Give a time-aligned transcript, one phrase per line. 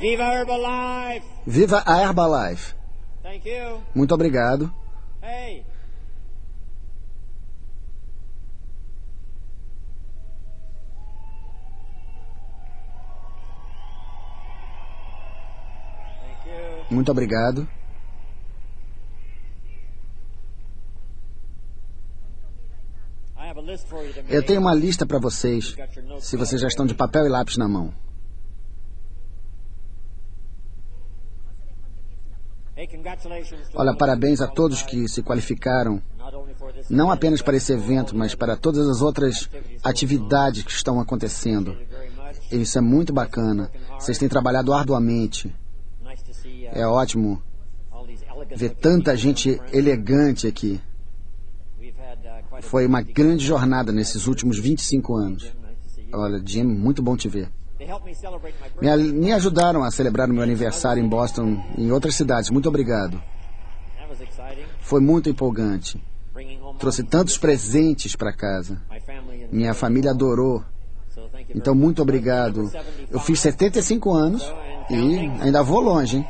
[0.00, 1.26] Viva Herbalife!
[1.46, 2.74] Viva a Herbalife!
[3.22, 3.82] Thank you.
[3.94, 4.72] Muito obrigado.
[5.22, 5.62] Hey.
[16.22, 16.86] Thank you.
[16.90, 17.68] Muito obrigado.
[23.36, 23.52] A.
[24.30, 25.76] Eu tenho uma lista para vocês,
[26.20, 27.92] se vocês já estão de papel e lápis na mão.
[33.74, 36.02] Olha, parabéns a todos que se qualificaram,
[36.88, 39.48] não apenas para esse evento, mas para todas as outras
[39.82, 41.76] atividades que estão acontecendo.
[42.50, 43.70] Isso é muito bacana.
[43.98, 45.48] Vocês têm trabalhado arduamente.
[45.48, 45.52] Uh,
[46.72, 47.42] É ótimo
[48.56, 50.80] ver tanta gente elegante aqui.
[51.80, 55.52] Uh, Foi uma grande jornada nesses últimos 25 anos.
[56.12, 57.50] Olha, Jim, muito bom te ver.
[58.80, 62.50] Me Me, ajudaram a celebrar o meu aniversário em Boston e em outras cidades.
[62.50, 63.20] Muito obrigado.
[64.80, 66.02] Foi muito empolgante.
[66.78, 68.80] Trouxe tantos presentes para casa.
[69.50, 70.62] Minha família adorou.
[71.54, 72.70] Então, muito obrigado.
[73.10, 74.42] Eu fiz 75 anos
[74.90, 76.26] e ainda vou longe, hein?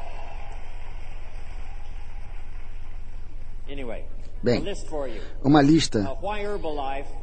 [4.42, 4.64] Bem.
[5.44, 6.16] Uma lista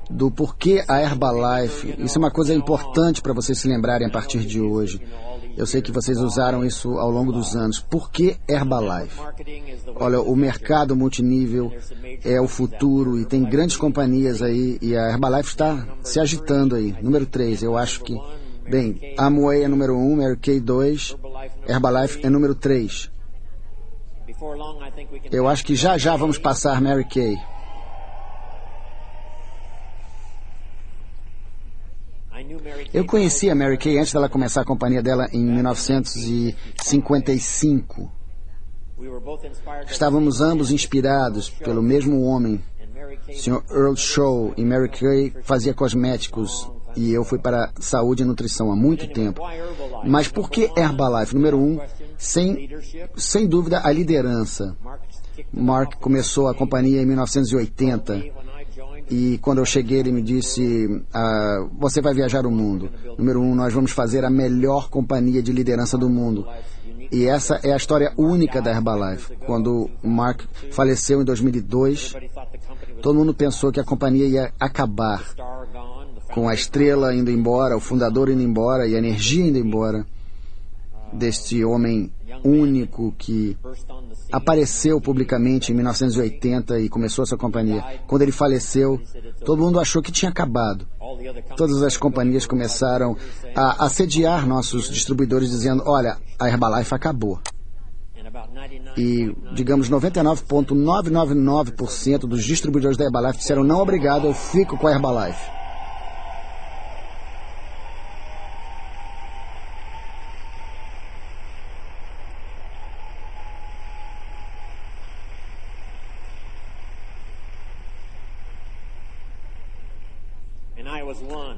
[0.09, 1.95] do porquê a Herbalife.
[1.97, 5.01] Isso é uma coisa importante para vocês se lembrarem a partir de hoje.
[5.57, 7.79] Eu sei que vocês usaram isso ao longo dos anos.
[7.79, 9.19] Por que Herbalife?
[9.95, 11.73] Olha, o mercado multinível
[12.23, 16.95] é o futuro e tem grandes companhias aí e a Herbalife está se agitando aí.
[17.01, 18.15] Número 3, eu acho que.
[18.69, 21.15] Bem, Amway é número 1, um, Mary Kay 2,
[21.67, 22.19] Herbalife.
[22.21, 23.09] é número 3.
[25.31, 27.35] Eu acho que já já vamos passar Mary Kay.
[32.93, 38.11] Eu conheci a Mary Kay antes dela começar a companhia dela em 1955.
[38.97, 42.63] We were both inspired by Estávamos ambos inspirados pelo mesmo homem,
[43.31, 43.63] Sr.
[43.69, 48.75] Earl Shaw, e Mary Kay fazia cosméticos e eu fui para saúde e nutrição há
[48.75, 49.41] muito tempo.
[50.03, 51.35] Mas por que Herbalife?
[51.35, 51.79] Número um,
[52.17, 52.69] sem,
[53.15, 54.75] sem dúvida, a liderança.
[55.53, 59.05] Mark começou a companhia em 1980 when I joined.
[59.09, 62.89] e quando eu cheguei ele me disse: ah, Você vai viajar o mundo.
[63.17, 66.47] Número um, nós vamos fazer a melhor companhia de liderança do mundo.
[67.11, 69.35] E essa é a história única da Herbalife.
[69.45, 70.41] Quando o Mark
[70.71, 74.53] faleceu em 2002, Everybody thought the company was todo mundo pensou que a companhia ia
[74.59, 75.23] acabar.
[76.33, 80.05] Com a estrela indo embora, o fundador indo embora e a energia indo embora
[81.13, 82.11] deste homem
[82.43, 83.57] único que
[84.31, 87.83] apareceu publicamente em 1980 e começou a sua companhia.
[88.07, 89.01] Quando ele faleceu,
[89.43, 90.87] todo mundo achou que tinha acabado.
[91.55, 93.17] Todas as companhias começaram
[93.55, 97.39] a assediar nossos distribuidores dizendo: "Olha, a Herbalife acabou".
[98.19, 104.77] and about 99 E, digamos, 99,999% dos distribuidores da Herbalife disseram: "Não, obrigado, eu fico
[104.77, 105.56] com a Herbalife".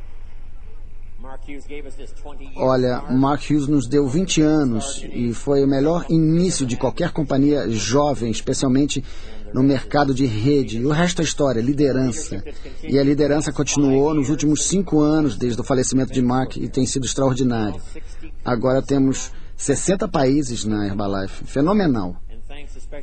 [1.20, 2.56] Mark Hughes gave us this 20 years.
[2.56, 7.68] Olha, Mark Hughes nos deu 20 anos e foi o melhor início de qualquer companhia
[7.70, 9.04] jovem, especialmente
[9.52, 10.78] no mercado de rede.
[10.78, 12.42] E o resto é história, liderança.
[12.82, 16.86] E a liderança continuou nos últimos cinco anos, desde o falecimento de Mark, e tem
[16.86, 17.80] sido extraordinário.
[17.92, 18.06] 60
[18.44, 21.44] Agora temos 60 países na Herbalife.
[21.44, 22.16] Fenomenal.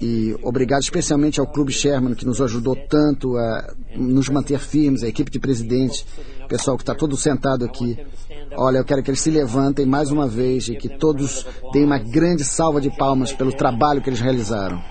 [0.01, 5.07] E obrigado especialmente ao Clube Sherman, que nos ajudou tanto a nos manter firmes, a
[5.07, 6.05] equipe de presidente,
[6.47, 7.97] pessoal que está todo sentado aqui.
[8.55, 11.97] Olha, eu quero que eles se levantem mais uma vez e que todos deem uma
[11.97, 14.81] grande salva de palmas pelo trabalho que eles realizaram.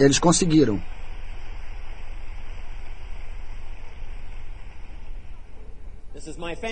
[0.00, 0.80] Eles conseguiram.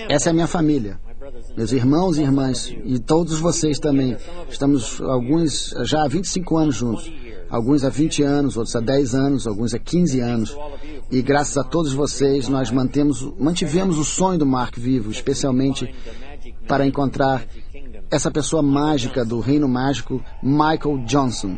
[0.09, 0.99] Essa é a minha família.
[1.57, 4.15] Meus irmãos e irmãs, e todos vocês também.
[4.49, 7.11] Estamos, alguns, já há 25 anos juntos.
[7.49, 10.57] Alguns há 20 anos, outros há 10 anos, alguns há 15 anos.
[11.11, 15.93] E graças a todos vocês, nós mantemos, mantivemos o sonho do Mark vivo, especialmente
[16.65, 17.45] para encontrar
[18.09, 21.57] essa pessoa mágica do reino mágico, Michael Johnson.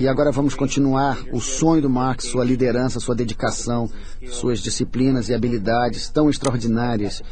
[0.00, 3.86] E agora vamos continuar o sonho do Mark, sua liderança, sua dedicação,
[4.30, 7.22] suas disciplinas e habilidades tão extraordinárias.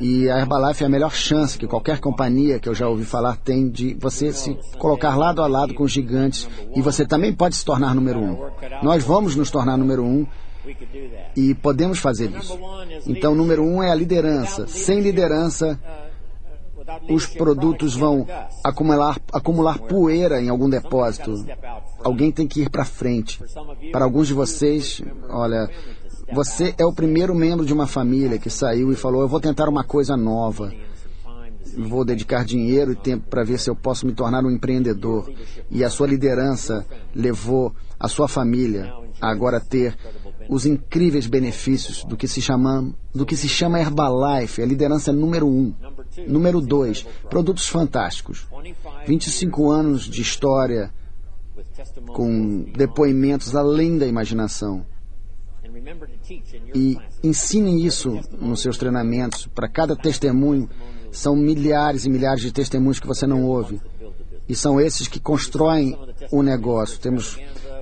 [0.00, 3.36] E a Herbalife é a melhor chance que qualquer companhia que eu já ouvi falar
[3.36, 7.56] tem de você se colocar lado a lado com os gigantes e você também pode
[7.56, 8.38] se tornar número um.
[8.82, 10.26] Nós vamos nos tornar número um
[11.36, 12.58] e podemos fazer isso.
[13.06, 14.66] Então, número um é a liderança.
[14.66, 15.78] Sem liderança,
[17.10, 18.26] os produtos vão
[18.62, 21.44] acumular, acumular poeira em algum depósito.
[22.04, 23.40] Alguém tem que ir para frente.
[23.90, 25.68] Para alguns de vocês, olha,
[26.32, 29.68] você é o primeiro membro de uma família que saiu e falou: Eu vou tentar
[29.68, 30.72] uma coisa nova.
[31.76, 35.28] Vou dedicar dinheiro e tempo para ver se eu posso me tornar um empreendedor.
[35.70, 39.96] E a sua liderança levou a sua família a agora ter
[40.48, 45.46] os incríveis benefícios do que se chama, do que se chama Herbalife, a liderança número
[45.46, 45.74] um.
[46.28, 48.46] Número dois, produtos fantásticos.
[49.06, 50.92] 25 anos de história
[52.08, 54.84] com depoimentos além da imaginação.
[56.74, 59.46] E ensine isso nos seus treinamentos.
[59.46, 60.68] Para cada testemunho,
[61.10, 63.80] são milhares e milhares de testemunhos que você não ouve.
[64.48, 65.98] E são esses que constroem
[66.30, 66.98] o negócio.
[66.98, 67.38] Temos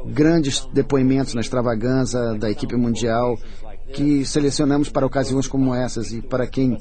[0.07, 3.39] grandes depoimentos na extravaganza da equipe mundial
[3.93, 6.79] que selecionamos para ocasiões como essas e para quem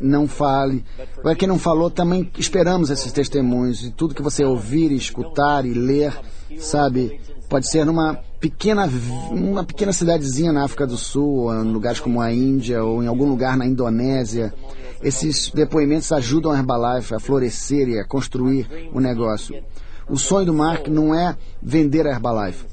[0.00, 0.84] não fale,
[1.22, 5.74] para quem não falou também esperamos esses testemunhos e tudo que você ouvir, escutar e
[5.74, 6.12] ler,
[6.58, 8.88] sabe, pode ser numa pequena
[9.30, 13.28] uma pequena cidadezinha na África do Sul, em lugares como a Índia ou em algum
[13.28, 14.54] lugar na Indonésia.
[15.02, 19.62] Esses depoimentos ajudam a Herbalife a florescer e a construir o negócio.
[20.08, 22.64] O sonho do Mark não é vender a Herbalife.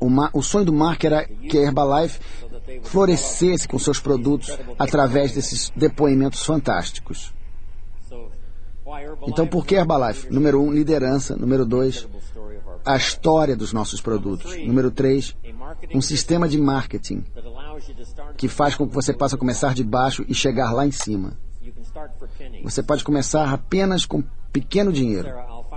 [0.00, 2.20] O, o sonho do Mark era que a Herbalife
[2.82, 7.32] florescesse com seus produtos através desses depoimentos fantásticos.
[9.26, 10.32] Então, por que Herbalife?
[10.32, 11.36] Número um, liderança.
[11.36, 12.08] Número dois,
[12.84, 14.56] a história dos nossos produtos.
[14.64, 15.36] Número três,
[15.94, 17.24] um sistema de marketing
[18.36, 21.32] que faz com que você possa começar de baixo e chegar lá em cima.
[22.62, 24.22] Você pode começar apenas com
[24.52, 25.28] pequeno dinheiro.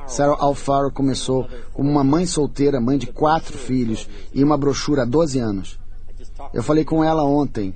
[0.08, 5.06] Sarah Alfaro começou como uma mãe solteira, mãe de quatro filhos e uma brochura há
[5.06, 5.81] 12 anos.
[6.54, 7.74] Eu falei com ela ontem.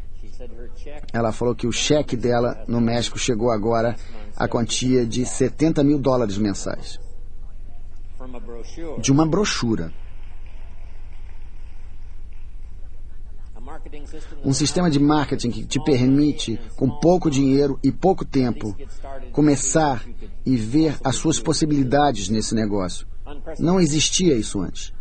[1.13, 3.95] Ela falou que o cheque dela no México chegou agora
[4.35, 6.99] a quantia de 70 mil dólares mensais.
[8.99, 9.91] De uma brochura.
[14.43, 18.75] Um sistema de marketing que te permite, com pouco dinheiro e pouco tempo,
[19.31, 20.05] começar
[20.45, 23.07] e ver as suas possibilidades nesse negócio.
[23.57, 24.93] Não existia isso antes.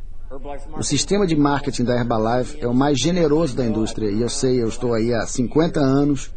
[0.76, 4.60] O sistema de marketing da Herbalife é o mais generoso da indústria e eu sei,
[4.62, 6.32] eu estou aí há 50 anos.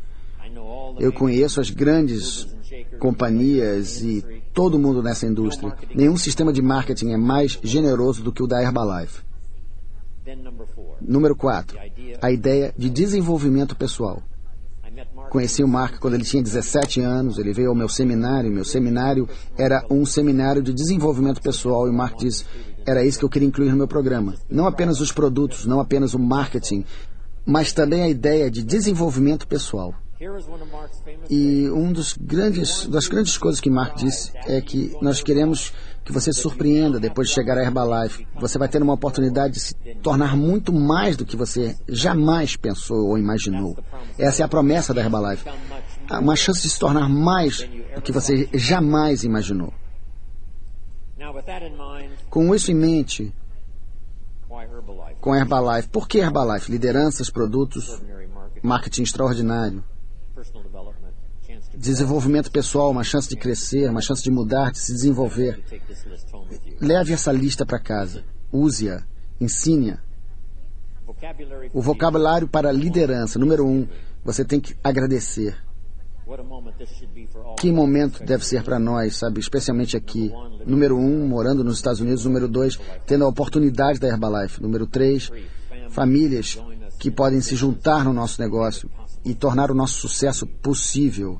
[1.00, 2.48] Eu conheço as grandes
[3.00, 4.24] companhias e
[4.54, 5.74] todo mundo nessa indústria.
[5.96, 9.22] Nenhum sistema de marketing é mais generoso do que o da Herbalife.
[11.02, 11.78] Número 4.
[12.22, 14.22] A ideia de desenvolvimento pessoal.
[15.30, 19.28] Conheci o Mark quando ele tinha 17 anos, ele veio ao meu seminário, meu seminário
[19.58, 22.46] era um seminário de desenvolvimento pessoal e o Mark disse,
[22.88, 24.36] era isso que eu queria incluir no meu programa.
[24.50, 26.86] Não apenas os produtos, não apenas o marketing,
[27.46, 29.94] mas também a ideia de desenvolvimento pessoal.
[31.30, 35.74] E um dos grandes, das grandes coisas que Mark disse é que nós queremos
[36.04, 38.26] que você surpreenda depois de chegar à Herbalife.
[38.40, 43.10] Você vai ter uma oportunidade de se tornar muito mais do que você jamais pensou
[43.10, 43.78] ou imaginou.
[44.18, 45.46] Essa é a promessa da Herbalife.
[46.10, 49.74] Uma chance de se tornar mais do que você jamais imaginou.
[52.30, 53.34] Com isso em mente,
[55.20, 55.90] com Herbalife.
[55.90, 56.72] Por que Herbalife?
[56.72, 58.02] Lideranças, produtos,
[58.62, 59.84] marketing extraordinário
[61.78, 65.64] desenvolvimento pessoal, uma chance de crescer, uma chance de mudar, de se desenvolver.
[66.82, 68.24] Leve essa lista para casa.
[68.52, 69.04] Use-a.
[69.40, 70.00] Ensine-a.
[71.74, 73.38] O vocabulário para liderança.
[73.38, 73.88] Número um,
[74.24, 75.56] você tem que agradecer.
[77.58, 79.40] Que momento deve ser para nós, sabe?
[79.40, 80.32] Especialmente aqui.
[80.66, 82.26] Número um, morando nos Estados Unidos.
[82.26, 84.62] Número dois, tendo a oportunidade da Herbalife.
[84.62, 85.32] Número três,
[85.90, 86.60] famílias
[87.00, 88.90] que podem se juntar no nosso negócio
[89.24, 91.40] e tornar o nosso sucesso possível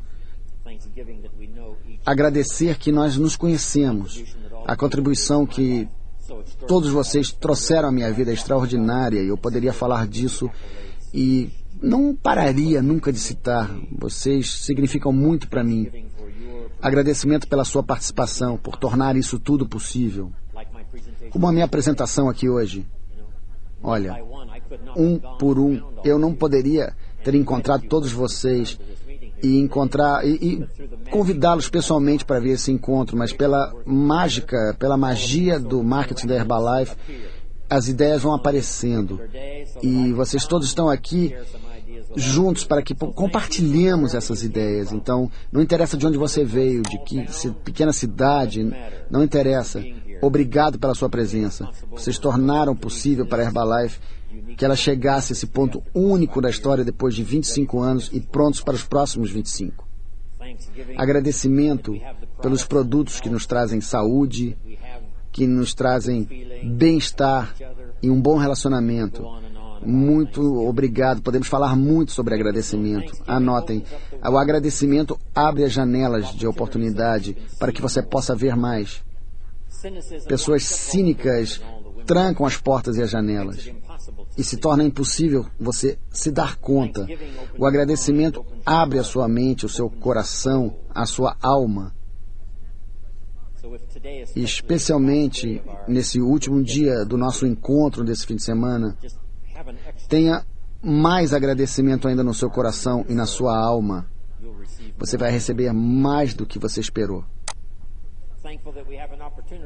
[2.08, 4.24] agradecer que nós nos conhecemos,
[4.66, 5.90] a contribuição que
[6.66, 10.50] todos vocês trouxeram à minha vida é extraordinária e eu poderia falar disso
[11.14, 11.50] e
[11.82, 13.74] não pararia nunca de citar.
[13.92, 15.90] Vocês significam muito para mim.
[16.82, 20.32] Agradecimento pela sua participação, por tornar isso tudo possível.
[21.30, 22.86] Como a minha apresentação aqui hoje.
[23.82, 24.24] Olha,
[24.96, 28.80] um por um, eu não poderia ter encontrado todos vocês
[29.42, 35.60] e encontrar e, e convidá-los pessoalmente para ver esse encontro, mas pela mágica, pela magia
[35.60, 36.96] do marketing da Herbalife,
[37.70, 39.20] as ideias vão aparecendo
[39.82, 41.36] e vocês todos estão aqui
[42.16, 44.92] juntos para que compartilhemos essas ideias.
[44.92, 47.26] Então, não interessa de onde você veio, de que
[47.64, 48.72] pequena cidade,
[49.10, 49.84] não interessa.
[50.22, 51.70] Obrigado pela sua presença.
[51.92, 54.00] Vocês tornaram possível para a Herbalife
[54.56, 58.62] que ela chegasse a esse ponto único da história depois de 25 anos e prontos
[58.62, 59.88] para os próximos 25.
[60.98, 61.94] Agradecimento
[62.42, 64.58] pelos produtos que nos trazem saúde,
[65.32, 66.28] que nos trazem
[66.64, 67.56] bem-estar
[68.02, 69.24] e um bom relacionamento.
[69.86, 71.22] Muito obrigado.
[71.22, 73.14] Podemos falar muito sobre agradecimento.
[73.28, 73.84] Anotem.
[74.24, 79.04] O agradecimento abre as janelas de oportunidade para que você possa ver mais.
[80.28, 81.62] Pessoas cínicas
[82.06, 83.70] trancam as portas e as janelas
[84.38, 87.08] e se torna impossível você se dar conta.
[87.58, 91.94] O agradecimento abre a sua mente, o seu coração, a sua alma.
[94.36, 98.98] Especialmente nesse último dia do nosso encontro desse fim de semana,
[100.08, 100.46] tenha
[100.82, 104.08] mais agradecimento ainda no seu coração e na sua alma.
[104.98, 107.24] Você vai receber mais do que você esperou.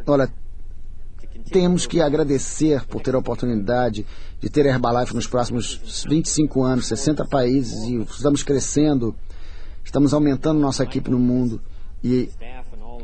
[0.08, 0.34] Olha,
[1.52, 4.06] temos que agradecer por ter a oportunidade
[4.40, 9.16] de ter Herbalife nos próximos 25 anos, 60 países e estamos crescendo,
[9.84, 11.62] estamos aumentando nossa equipe no mundo
[12.04, 12.30] e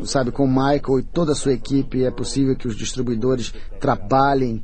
[0.05, 4.63] sabe com o Michael e toda a sua equipe é possível que os distribuidores trabalhem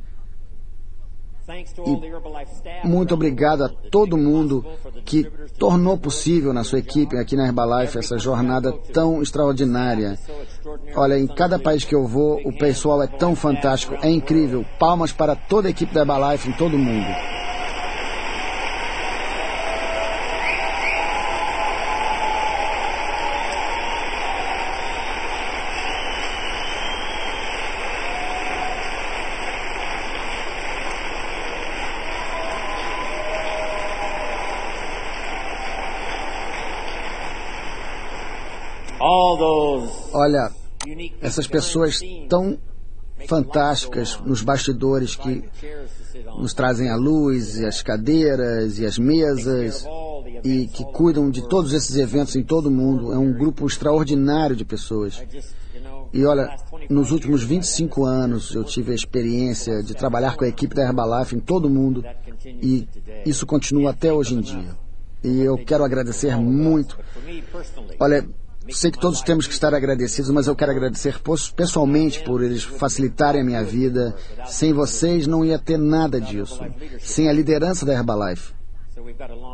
[2.82, 4.64] e muito obrigado a todo mundo
[5.04, 5.24] que
[5.58, 10.18] tornou possível na sua equipe aqui na Herbalife essa jornada tão extraordinária.
[10.96, 14.64] Olha, em cada país que eu vou, o pessoal é tão fantástico, é incrível.
[14.78, 17.06] Palmas para toda a equipe da Herbalife em todo o mundo.
[40.14, 40.50] Olha,
[41.20, 42.56] essas pessoas tão
[43.26, 45.42] fantásticas nos bastidores que
[46.38, 49.84] nos trazem a luz e as cadeiras e as mesas
[50.44, 53.12] e que cuidam de todos esses eventos em todo o mundo.
[53.12, 55.20] É um grupo extraordinário de pessoas.
[56.12, 56.56] E olha,
[56.88, 61.34] nos últimos 25 anos eu tive a experiência de trabalhar com a equipe da Herbalife
[61.34, 62.04] em todo o mundo
[62.44, 62.86] e
[63.26, 64.76] isso continua até hoje em dia.
[65.24, 66.96] E eu quero agradecer muito.
[67.98, 68.24] Olha,
[68.70, 71.20] Sei que todos temos que estar agradecidos, mas eu quero agradecer
[71.54, 74.14] pessoalmente por eles facilitarem a minha vida.
[74.46, 76.60] Sem vocês não ia ter nada disso.
[76.98, 78.54] Sem a liderança da Herbalife.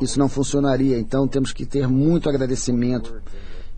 [0.01, 3.21] Isso não funcionaria, então temos que ter muito agradecimento.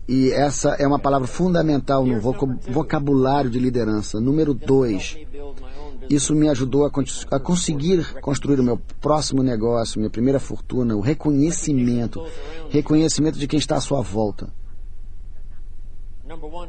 [0.07, 4.19] E essa é uma palavra fundamental no vocabulário de liderança.
[4.19, 5.17] Número dois,
[6.09, 6.91] isso me ajudou a,
[7.31, 12.23] a, conseguir construir o meu próximo negócio, minha primeira fortuna, o reconhecimento.
[12.69, 14.49] Reconhecimento de quem está à sua volta.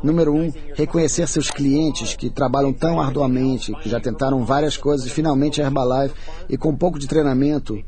[0.02, 5.10] Número um, reconhecer seus clientes que trabalham tão arduamente, que já tentaram várias coisas, e
[5.10, 6.14] finalmente a Herbalife,
[6.48, 7.82] e com um pouco de treinamento,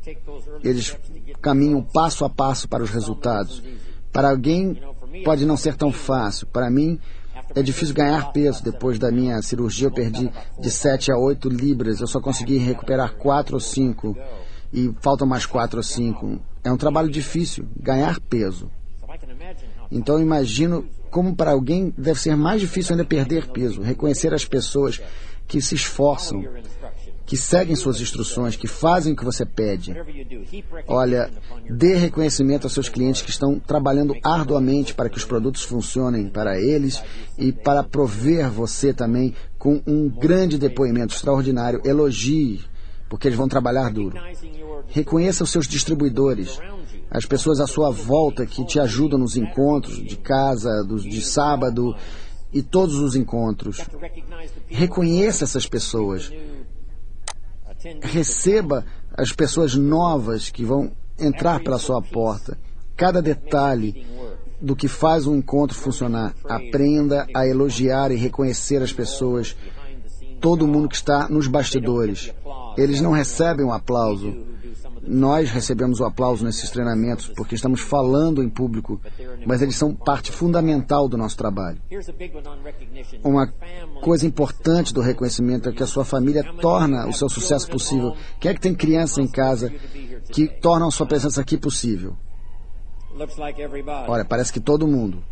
[0.63, 0.97] eles
[1.41, 3.61] caminham passo a passo para os resultados.
[4.11, 4.81] Para alguém
[5.23, 6.47] pode não ser tão fácil.
[6.47, 6.99] Para mim,
[7.55, 8.63] é difícil ganhar peso.
[8.63, 12.01] Depois da minha cirurgia, eu perdi de 7 a 8 libras.
[12.01, 14.17] Eu só consegui recuperar 4 ou 5.
[14.73, 16.39] E faltam mais 4 ou 5.
[16.63, 18.69] É um trabalho difícil, ganhar peso.
[19.89, 25.01] Então, imagino como para alguém deve ser mais difícil ainda perder peso, reconhecer as pessoas
[25.47, 26.43] que se esforçam,
[27.25, 29.95] que seguem suas instruções, que fazem o que você pede.
[30.87, 31.29] Olha,
[31.69, 36.59] dê reconhecimento aos seus clientes que estão trabalhando arduamente para que os produtos funcionem para
[36.59, 37.01] eles
[37.37, 41.81] e para prover você também com um grande depoimento extraordinário.
[41.83, 42.63] Elogie,
[43.09, 44.17] porque eles vão trabalhar duro.
[44.87, 46.59] Reconheça os seus distribuidores
[47.09, 51.95] as pessoas à sua volta que te ajudam nos encontros de casa, dos, de sábado
[52.51, 53.81] e todos os encontros.
[54.67, 56.31] Reconheça essas pessoas.
[58.01, 58.85] Receba
[59.15, 62.57] as pessoas novas que vão entrar pela sua porta.
[62.95, 64.05] Cada detalhe
[64.61, 66.35] do que faz um encontro funcionar.
[66.45, 69.55] Aprenda a elogiar e reconhecer as pessoas,
[70.41, 72.33] todo mundo que está nos bastidores.
[72.77, 74.35] Eles não recebem um aplauso,
[75.07, 79.01] nós recebemos o aplauso nesses treinamentos porque estamos falando em público,
[79.45, 81.79] mas eles são parte fundamental do nosso trabalho.
[83.23, 83.47] Uma
[84.01, 88.15] coisa importante do reconhecimento é que a sua família torna o seu sucesso possível.
[88.39, 89.73] Quem é que tem criança em casa
[90.31, 92.15] que tornam a sua presença aqui possível?
[94.07, 95.23] Olha, parece que todo mundo.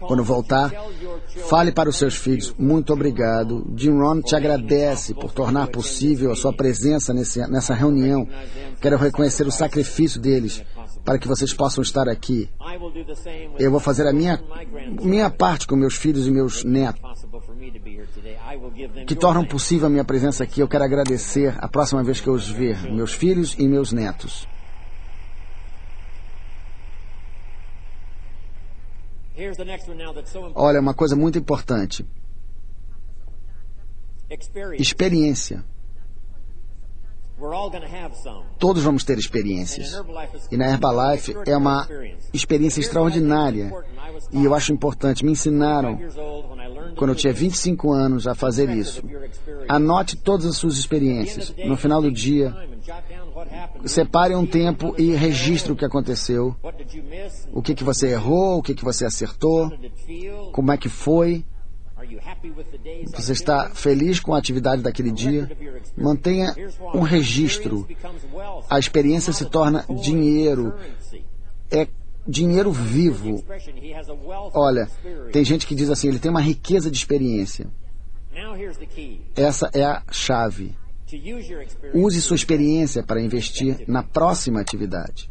[0.00, 0.72] Quando voltar,
[1.48, 3.64] fale para os seus filhos, muito obrigado.
[3.76, 8.26] Jim Ron te agradece por tornar possível a sua presença nesse, nessa reunião.
[8.80, 10.64] Quero reconhecer o sacrifício deles
[11.04, 12.48] para que vocês possam estar aqui.
[13.58, 14.42] Eu vou fazer a minha,
[15.00, 17.00] minha parte com meus filhos e meus netos,
[19.06, 20.60] que tornam possível a minha presença aqui.
[20.60, 24.48] Eu quero agradecer a próxima vez que eu os ver, meus filhos e meus netos.
[30.54, 32.06] Olha, uma coisa muito importante:
[34.78, 35.64] experiência.
[38.58, 39.94] Todos vamos ter experiências.
[40.50, 41.88] E na Herbalife é uma
[42.34, 43.72] experiência extraordinária.
[44.30, 45.24] E eu acho importante.
[45.24, 45.98] Me ensinaram,
[46.96, 47.42] quando eu tinha this.
[47.42, 49.02] 25 anos, a fazer isso.
[49.66, 51.54] Anote todas as suas experiências.
[51.64, 52.54] No final do dia,
[53.86, 56.54] separe um tempo e registre o que aconteceu.
[57.52, 59.70] O que, que você errou, o que, que você acertou,
[60.52, 61.44] como é que foi.
[63.14, 65.50] Você está feliz com a atividade daquele dia?
[65.96, 66.54] Mantenha
[66.94, 67.86] um registro.
[68.68, 70.74] A experiência se torna dinheiro.
[71.70, 71.86] É
[72.26, 73.44] dinheiro vivo.
[74.54, 74.88] Olha,
[75.32, 77.66] tem gente que diz assim, ele tem uma riqueza de experiência.
[79.36, 80.74] Essa é a chave.
[81.94, 85.30] Use sua experiência para investir na próxima atividade.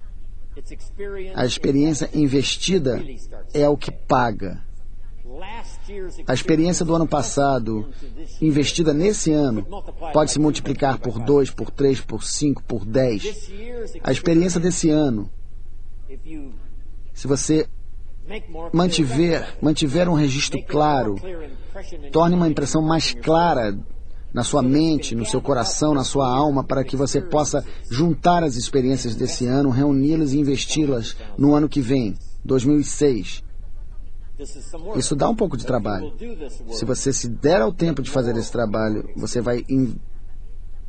[1.35, 3.01] A experiência investida
[3.53, 4.61] é o que paga.
[6.27, 7.89] A experiência do ano passado,
[8.41, 9.65] investida nesse ano,
[10.11, 13.21] pode se multiplicar por 2, por 3, por 5, por 10.
[13.21, 15.29] this year's A experiência desse ano,
[17.13, 17.67] se você
[18.73, 21.15] mantiver, mantiver um registro claro,
[22.11, 23.77] torne uma impressão mais clara
[24.33, 28.55] na sua mente, no seu coração, na sua alma, para que você possa juntar as
[28.55, 33.43] experiências desse ano, reuni-las e investi-las no ano que vem, 2006.
[34.37, 34.97] this is some work.
[34.99, 36.13] Isso dá um pouco de trabalho.
[36.71, 39.95] Se você se der ao tempo de fazer esse trabalho, você vai, in-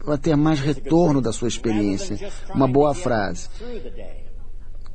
[0.04, 2.30] vai ter mais retorno da sua experiência.
[2.54, 3.49] Uma boa frase.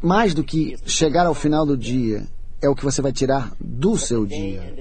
[0.02, 2.28] Mais do que chegar ao final do dia,
[2.62, 4.74] é o que você vai tirar do seu dia.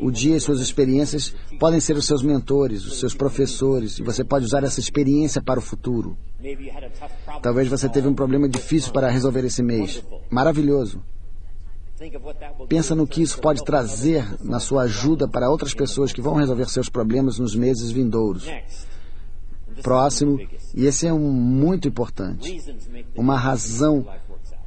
[0.00, 4.24] O dia e suas experiências podem ser os seus mentores, os seus professores, e você
[4.24, 6.16] pode usar essa experiência para o futuro.
[7.42, 10.02] Talvez você teve um problema difícil para resolver esse mês.
[10.30, 11.02] Maravilhoso.
[12.68, 16.66] Pensa no que isso pode trazer na sua ajuda para outras pessoas que vão resolver
[16.68, 18.46] seus problemas nos meses vindouros.
[19.82, 20.38] Próximo,
[20.74, 22.58] e esse é um muito importante,
[23.14, 24.06] uma razão.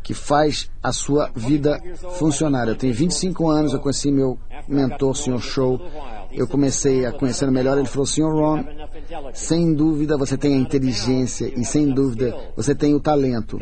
[0.04, 1.82] Que faz a sua vida
[2.18, 2.68] funcionar.
[2.68, 4.38] Eu tenho 25 anos, eu conheci meu
[4.68, 5.40] mentor, Sr.
[5.40, 5.82] Show.
[6.32, 7.78] Eu comecei a conhecê-lo melhor.
[7.78, 8.24] Ele falou: Sr.
[8.24, 8.64] Ron,
[9.34, 13.60] sem dúvida você tem a inteligência e sem dúvida você tem o talento,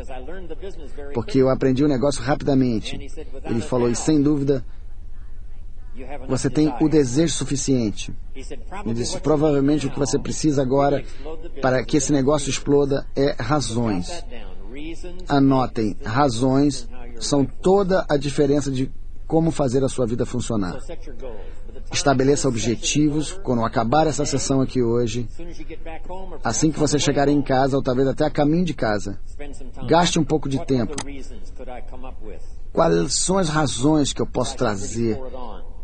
[1.13, 2.97] porque eu aprendi o negócio rapidamente.
[3.45, 4.65] Ele falou: e sem dúvida
[6.27, 8.13] você tem o desejo suficiente.
[8.33, 11.03] Ele disse: provavelmente o que você precisa agora
[11.61, 14.23] para que esse negócio exploda é razões.
[15.27, 16.87] Anotem, razões
[17.19, 18.91] são toda a diferença de
[19.27, 20.77] como fazer a sua vida funcionar.
[21.91, 23.31] Estabeleça objetivos.
[23.43, 25.27] Quando acabar essa sessão aqui hoje,
[26.43, 29.19] assim que você chegar em casa ou talvez até a caminho de casa,
[29.87, 30.95] gaste um pouco de tempo.
[32.73, 35.17] Quais são as razões que eu posso trazer,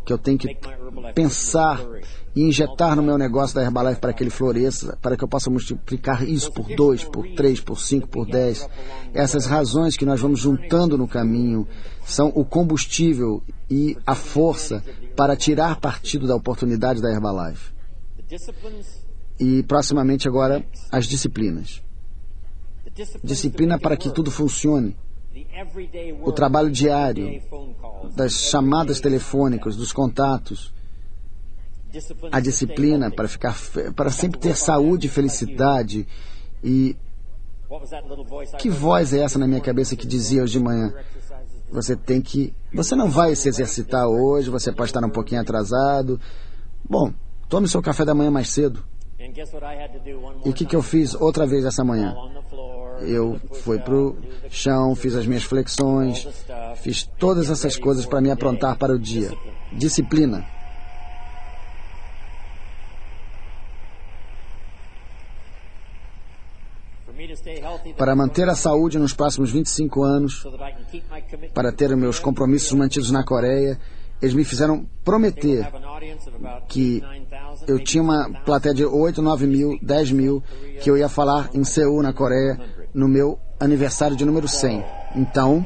[0.06, 0.58] que eu tenho que
[1.14, 1.82] pensar
[2.38, 5.50] e injetar no meu negócio da Herbalife para que ele floresça, para que eu possa
[5.50, 8.70] multiplicar isso por dois, por três, por cinco, por dez.
[9.12, 11.68] Essas razões que nós vamos juntando no caminho
[12.06, 14.84] são o combustível e a força
[15.16, 17.74] para tirar partido da oportunidade da Herbalife.
[19.40, 21.82] E proximamente agora as disciplinas.
[23.24, 24.96] Disciplina para que tudo funcione.
[26.24, 27.42] O trabalho diário,
[28.16, 30.77] das chamadas telefônicas, dos contatos,
[32.32, 33.56] a disciplina para ficar
[33.96, 36.08] para sempre ter saúde e felicidade.
[36.64, 36.96] E
[38.60, 40.94] que voz é essa na minha cabeça que dizia hoje de manhã?
[41.72, 42.54] Você tem que.
[42.74, 46.20] Você não vai se exercitar hoje, você pode estar um pouquinho atrasado.
[46.90, 47.12] Bom,
[47.50, 48.84] tome seu café da manhã mais cedo.
[50.46, 52.16] E o que, que eu fiz outra vez essa manhã?
[53.02, 56.28] Eu fui do the chão, fiz as minhas flexões,
[56.78, 59.32] fiz todas essas coisas para me aprontar para o dia.
[59.74, 60.46] Disciplina.
[67.98, 70.46] Para manter a saúde nos próximos 25 anos,
[71.54, 73.80] para ter meus compromissos mantidos na Coreia,
[74.22, 75.72] eles me fizeram prometer
[76.68, 78.44] que 9,000, eu tinha uma 10,000.
[78.44, 80.44] plateia de 8, 9 mil, 10 mil,
[80.82, 82.60] que eu ia falar em Seul, na Coreia,
[82.94, 84.84] no meu aniversário de número 100.
[85.16, 85.66] Então,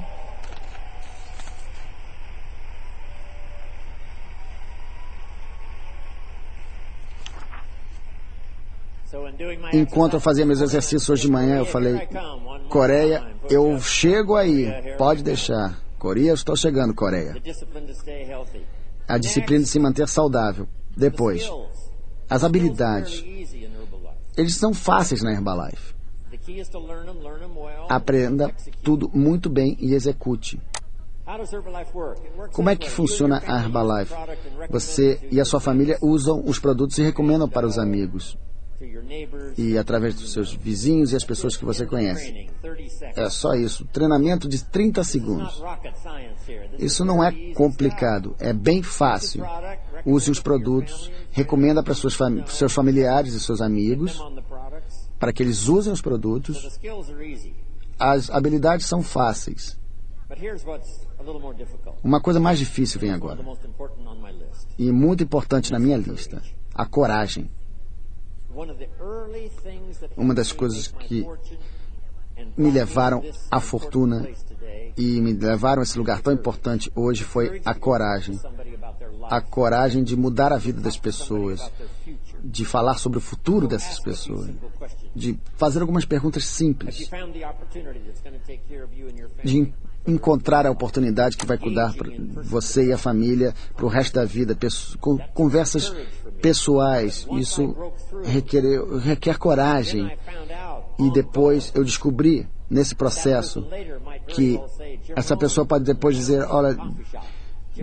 [9.74, 12.08] enquanto eu fazia meus exercícios hoje de manhã, eu falei:
[12.70, 15.80] Coreia, eu chego aí, pode deixar.
[15.98, 17.36] Coreia, estou chegando, Coreia.
[19.08, 20.68] A disciplina de se manter saudável.
[20.96, 21.50] Depois,
[22.30, 23.24] as habilidades.
[24.38, 25.94] Eles são fáceis na Herbalife.
[27.90, 30.60] Aprenda tudo muito bem e execute.
[32.52, 34.14] Como é que funciona a Herbalife?
[34.70, 38.38] Você e a sua família usam os produtos e recomendam para os amigos.
[39.58, 42.32] E através dos seus vizinhos e as pessoas que você conhece.
[42.32, 43.18] Training, 30 seconds.
[43.18, 43.86] É só isso.
[43.86, 45.64] Treinamento de 30 Not segundos.
[46.80, 49.44] Isso is não é complicado, é bem fácil.
[50.06, 54.20] Use os produtos, recomenda para suas fam- seus familiares e seus amigos
[55.20, 56.80] para que eles usem os produtos.
[58.00, 59.80] As habilidades são fáceis.
[62.04, 63.40] Uma coisa mais difícil vem agora,
[64.80, 66.42] e muito importante na minha lista:
[66.74, 67.50] a coragem.
[70.18, 71.26] Uma das coisas que
[72.58, 74.28] me levaram à fortuna
[74.98, 78.40] e me levaram a esse lugar tão importante hoje foi a coragem.
[79.30, 81.72] A coragem de mudar a vida das pessoas,
[82.44, 84.50] de falar sobre o futuro dessas pessoas,
[85.16, 87.10] de fazer algumas perguntas simples,
[89.44, 89.74] de
[90.06, 91.94] encontrar a oportunidade que vai cuidar
[92.44, 94.58] você e a família para o resto da vida,
[95.34, 95.94] conversas
[96.42, 97.28] pessoais.
[97.32, 97.76] Isso
[98.24, 98.64] requer,
[99.00, 100.12] requer coragem.
[101.00, 103.66] E depois eu descobri nesse processo
[104.28, 106.78] que well say, "Jim essa pessoa pode depois dizer, olha.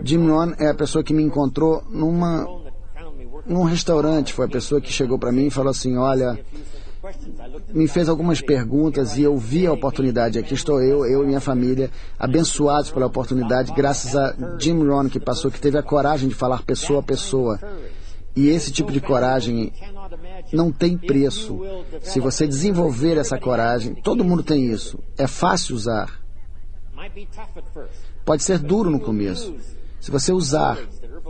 [0.03, 2.45] Jim Rohn é a pessoa que me encontrou numa
[3.45, 6.39] num restaurante, foi a pessoa que chegou para mim e falou assim, olha,
[7.73, 10.37] me fez algumas perguntas e eu vi a oportunidade.
[10.37, 15.19] Aqui estou eu, eu e minha família, abençoados pela oportunidade, graças a Jim Rohn que
[15.19, 17.59] passou, que teve a coragem de falar pessoa a pessoa.
[18.35, 21.59] E esse tipo de coragem "Cannot imagine não tem preço.
[22.01, 24.99] Se você desenvolver essa coragem, todo mundo tem isso.
[25.17, 26.19] É fácil usar.
[28.25, 29.55] Pode ser duro no começo.
[29.99, 30.77] Se você usar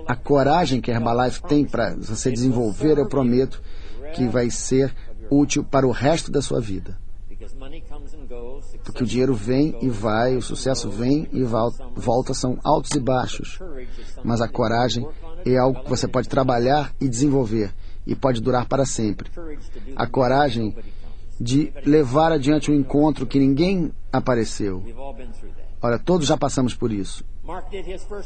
[0.08, 3.62] a coragem que a Herbalife tem para você desenvolver, eu prometo
[4.14, 4.94] que vai ser
[5.30, 6.98] útil para o resto da sua vida.
[8.84, 13.00] Porque o dinheiro vem e vai, o sucesso vem e vol- volta, são altos e
[13.00, 13.60] baixos.
[14.24, 15.08] Mas a coragem
[15.45, 17.73] é algo que você pode trabalhar e desenvolver
[18.06, 19.30] e pode durar para sempre.
[19.95, 20.75] A coragem
[21.39, 24.84] de levar adiante um encontro que ninguém apareceu.
[25.82, 27.23] Olha, todos já passamos por isso.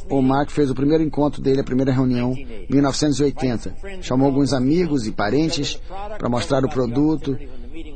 [0.10, 0.22] O.
[0.22, 4.02] Mark fez o primeiro encontro dele, a primeira reunião, em 1980.
[4.02, 5.80] Chamou alguns amigos e parentes
[6.18, 7.38] para mostrar o produto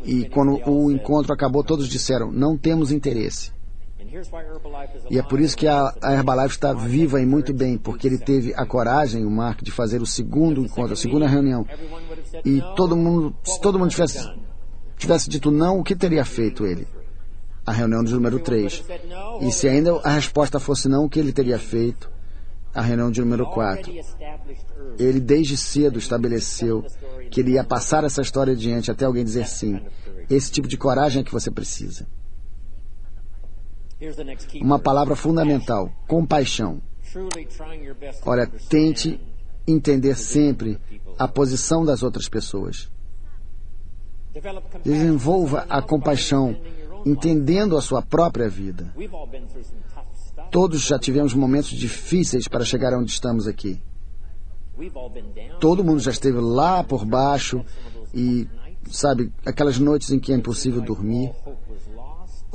[0.05, 3.51] e quando o encontro acabou, todos disseram: não temos interesse.
[5.09, 8.17] E é por isso que a, a Herbalife está viva e muito bem, porque ele
[8.17, 11.65] teve a coragem, o Mark, de fazer o segundo encontro, a segunda reunião.
[12.45, 14.29] E todo mundo, se todo mundo tivesse,
[14.97, 16.87] tivesse dito não, o que teria feito ele?
[17.65, 18.83] A reunião de número 3.
[19.41, 22.09] E se ainda a resposta fosse não, o que ele teria feito?
[22.73, 23.89] A reunião de número 4.
[23.89, 25.03] Already established early.
[25.03, 26.85] Ele desde cedo estabeleceu
[27.29, 29.81] que ele ia passar essa história adiante até alguém dizer sim.
[30.29, 32.05] Esse tipo de coragem é que você precisa.
[34.61, 36.81] Uma palavra fundamental: compaixão.
[38.25, 39.19] Olha, tente
[39.65, 40.79] entender sempre
[41.17, 42.89] a posição das outras pessoas.
[44.83, 46.55] Desenvolva a compaixão,
[47.05, 48.93] entendendo a sua própria vida.
[50.51, 53.81] Todos já tivemos momentos difíceis para chegar onde estamos aqui.
[55.59, 57.65] Todo mundo já esteve lá por baixo
[58.13, 58.47] e,
[58.91, 61.33] sabe, aquelas noites em que é impossível dormir,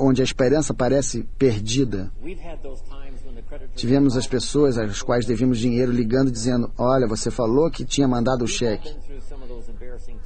[0.03, 2.11] onde a esperança parece perdida.
[3.75, 8.43] Tivemos as pessoas às quais devíamos dinheiro ligando dizendo: Olha, você falou que tinha mandado
[8.43, 8.93] o cheque.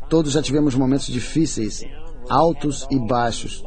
[0.10, 1.84] Todos já tivemos momentos difíceis,
[2.30, 3.64] altos e baixos.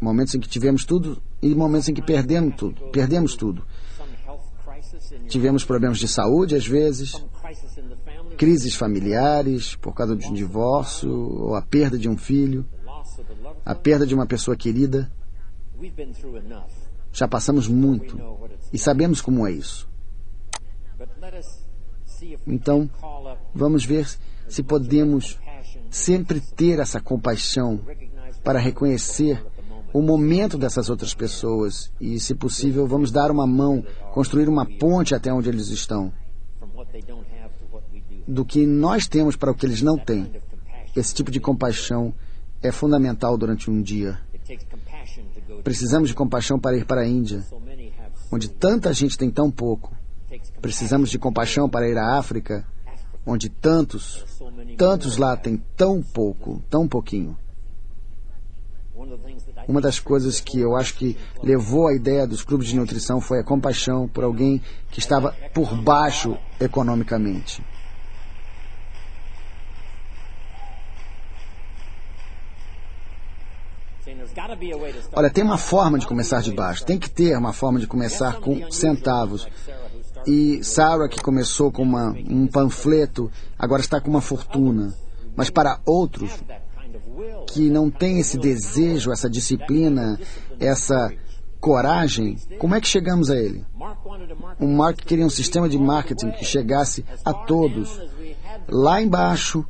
[0.00, 2.90] Momentos em que tivemos tudo e momentos em que perdemos tudo.
[2.90, 3.64] Perdemos tudo.
[5.28, 7.24] Tivemos problemas de saúde às vezes,
[8.36, 12.66] crises familiares por causa de um divórcio ou a perda de um filho,
[13.64, 15.10] a perda de uma pessoa querida.
[17.12, 18.18] Já passamos muito
[18.72, 19.88] e sabemos como é isso.
[22.46, 22.88] Então,
[23.54, 24.08] vamos ver
[24.48, 25.38] se podemos
[25.90, 27.80] sempre ter essa compaixão
[28.42, 29.44] para reconhecer
[29.92, 35.14] o momento dessas outras pessoas e, se possível, vamos dar uma mão, construir uma ponte
[35.14, 36.12] até onde eles estão,
[38.26, 38.44] do.
[38.44, 40.32] que nós temos para o que eles não têm.
[40.96, 42.14] Esse tipo de compaixão
[42.62, 44.18] é fundamental durante um dia.
[45.64, 47.44] Precisamos de compaixão para ir para a Índia,
[48.30, 49.94] onde tanta gente tem tão pouco.
[50.60, 52.66] Precisamos de compaixão para ir à África,
[53.26, 54.24] onde tantos,
[54.76, 57.36] tantos lá têm tão pouco, tão pouquinho.
[59.68, 63.38] Uma das coisas que eu acho que levou a ideia dos clubes de nutrição foi
[63.40, 67.62] a compaixão por alguém que estava por baixo economicamente.
[75.12, 76.84] Olha, tem uma forma de começar de baixo.
[76.84, 79.46] Tem que ter uma forma de começar com centavos.
[80.26, 84.94] E Sarah, que começou com uma, um panfleto, agora está com uma fortuna.
[85.36, 86.30] Mas para outros
[87.48, 90.18] que não têm esse desejo, essa disciplina,
[90.60, 91.12] essa
[91.60, 93.64] coragem, como é que chegamos a ele?
[94.58, 98.00] O Mark queria um sistema de marketing que chegasse a todos,
[98.68, 99.64] lá embaixo,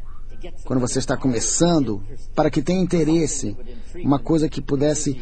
[0.65, 2.03] quando você está começando,
[2.35, 3.57] para que tenha interesse,
[3.97, 5.21] uma coisa que pudesse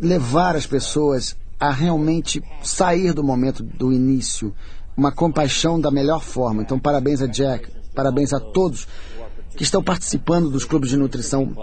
[0.00, 4.54] levar as pessoas a realmente sair do momento do início,
[4.96, 6.62] uma compaixão da melhor forma.
[6.62, 8.86] Então, parabéns a Jack, parabéns a todos
[9.56, 11.54] que estão participando dos clubes de nutrição.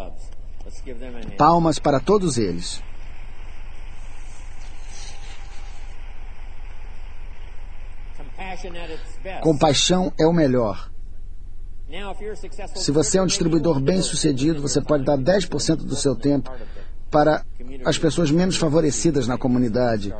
[1.37, 2.81] Palmas para todos eles.
[9.41, 10.92] Compaixão é o melhor.
[12.75, 16.51] Se você é um distribuidor bem sucedido, você pode dar 10% do seu tempo
[17.11, 17.45] para
[17.85, 20.13] as pessoas menos favorecidas na comunidade.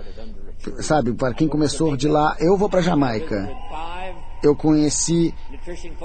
[0.80, 3.50] Sabe, para quem começou de lá, eu vou para a Jamaica.
[4.44, 5.34] Eu conheci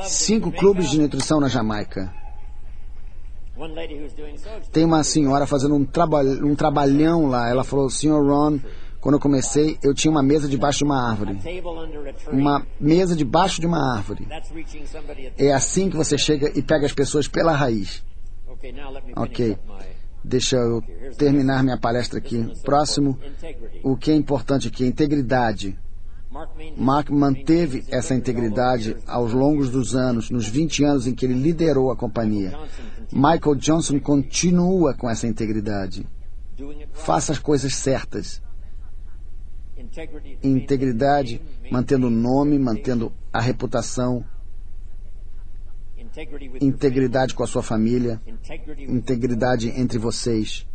[0.04, 2.14] cinco clubes de nutrição na Jamaica.
[4.72, 7.48] Tem uma senhora fazendo um, traba um trabalhão lá.
[7.48, 8.22] Ela falou, Sr.
[8.24, 8.59] Ron,
[9.00, 11.38] quando eu comecei, eu tinha uma mesa debaixo de uma árvore.
[12.32, 14.26] Uma mesa debaixo de uma árvore.
[15.37, 18.02] É assim que você chega e pega as pessoas pela raiz.
[19.16, 19.56] Ok.
[20.24, 20.82] Deixa eu
[21.16, 22.52] terminar minha palestra aqui.
[22.64, 23.18] Próximo,
[23.82, 25.78] o que é importante aqui, integridade.
[26.76, 31.90] Mark manteve essa integridade aos longos dos anos, nos 20 anos em que ele liderou
[31.90, 32.52] a companhia.
[33.12, 36.06] Michael Johnson continua com essa integridade.
[36.92, 38.42] Faça as coisas certas.
[40.42, 44.24] Integridade, mantendo o nome, mantendo a reputação,
[46.61, 48.20] integridade com a sua família,
[48.88, 50.66] integridade entre vocês.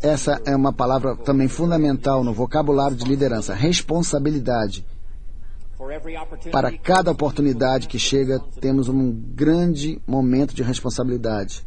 [0.00, 4.86] Essa é uma palavra também fundamental no vocabulário de liderança: responsabilidade.
[6.50, 11.66] Para cada oportunidade que chega, temos um grande momento de responsabilidade.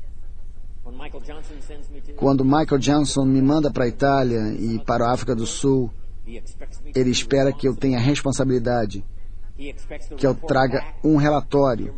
[2.16, 5.92] Quando Michael Johnson me manda para a Itália e para a África do Sul,
[6.96, 9.04] ele espera que eu tenha responsabilidade,
[10.18, 11.94] que eu traga um relatório.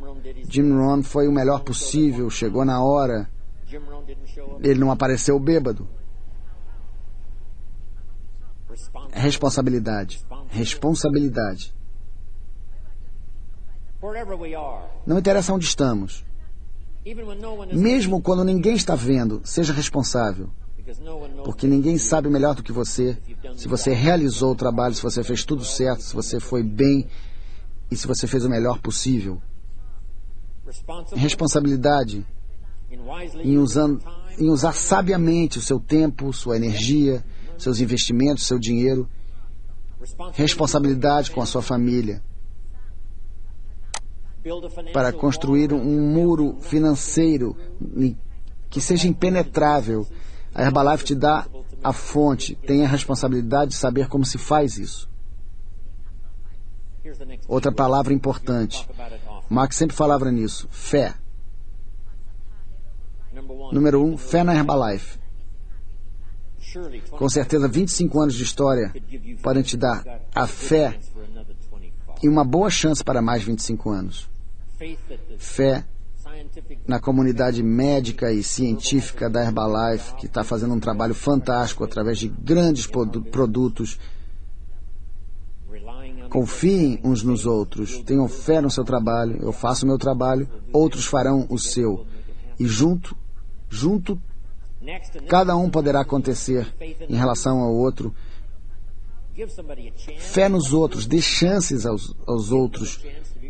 [0.47, 3.30] Jim Rohn foi o melhor possível, chegou na hora,
[4.62, 5.88] ele não apareceu bêbado.
[9.12, 10.25] Responsabilidade.
[10.49, 11.73] Responsabilidade.
[15.06, 16.25] Não interessa onde estamos.
[17.74, 20.50] Mesmo quando ninguém está vendo, seja responsável.
[21.44, 23.18] Porque ninguém sabe melhor do que você
[23.56, 27.08] se você realizou o trabalho, se você fez tudo certo, se você foi bem
[27.90, 29.42] e se você fez o melhor possível.
[31.16, 32.26] Responsabilidade
[33.44, 34.02] em, usando,
[34.38, 37.24] em usar sabiamente o seu tempo, sua energia,
[37.58, 39.10] seus investimentos, seu dinheiro.
[40.34, 42.22] Responsabilidade com a sua família
[44.93, 47.56] para construir um muro financeiro
[48.69, 50.08] que seja impenetrável.
[50.54, 51.47] A Herbalife te dá
[51.84, 55.10] a fonte, tem a responsabilidade de saber como se faz isso.
[57.47, 58.88] Outra palavra importante.
[59.49, 60.67] Mark sempre falava nisso.
[60.71, 61.13] Fé.
[63.71, 65.19] Número um, fé na Herbalife.
[67.12, 68.93] Com certeza, 25 anos de história
[69.41, 72.15] podem te dar a fé for another 25.
[72.23, 74.31] e uma boa chance para mais 25 anos.
[75.38, 75.86] Fé
[76.88, 82.28] na comunidade médica e científica da Herbalife, que está fazendo um trabalho fantástico através de
[82.28, 84.00] grandes produ- produtos.
[86.30, 89.38] Confiem uns nos outros, tenham fé no seu trabalho.
[89.41, 92.06] Eu faço o meu trabalho, outros farão o seu.
[92.60, 93.15] E junto,
[93.70, 94.20] junto,
[95.28, 96.74] cada um poderá acontecer
[97.10, 98.13] em relação ao outro.
[100.17, 103.04] Fé nos outros, dê chances aos, aos outros.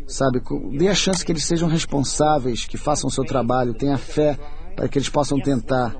[0.06, 0.42] Sabe,
[0.76, 4.38] dê a chance que eles sejam responsáveis, que façam o seu trabalho, tenha fé
[4.74, 5.94] para que eles possam tentar.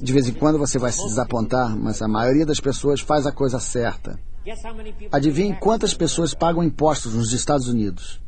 [0.00, 3.32] De vez em quando você vai se desapontar, mas a maioria das pessoas faz a
[3.32, 4.18] coisa certa.
[5.12, 8.20] Adivinhe quantas pessoas pagam impostos nos Estados Unidos?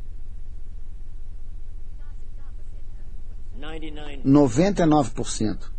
[3.57, 4.21] 99.
[4.25, 5.71] 99%.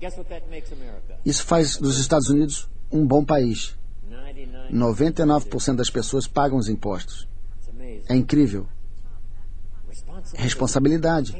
[0.00, 1.18] Guess what that makes America?
[1.24, 3.76] Isso faz dos Estados Unidos um bom país.
[4.08, 4.74] 99.
[4.74, 7.28] 99% das pessoas pagam os impostos.
[8.08, 8.66] É incrível.
[10.34, 11.34] Responsabilidade.